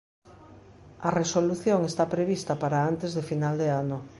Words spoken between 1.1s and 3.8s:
resolución está prevista para antes de final de